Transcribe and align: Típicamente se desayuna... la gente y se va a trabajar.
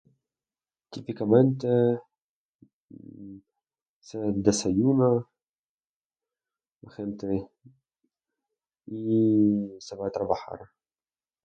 Típicamente 0.89 1.67
se 3.99 4.17
desayuna... 4.47 5.09
la 6.81 6.91
gente 6.95 7.47
y 8.87 9.75
se 9.77 9.95
va 9.95 10.07
a 10.07 10.11
trabajar. 10.11 10.71